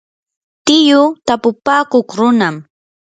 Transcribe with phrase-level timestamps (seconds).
[0.65, 2.55] tiyuu tapupakuq runam.